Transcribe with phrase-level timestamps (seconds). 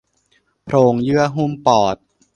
[0.65, 1.95] โพรงเยื่อหุ้มปอด